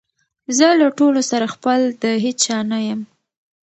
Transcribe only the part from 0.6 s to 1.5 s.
له ټولو سره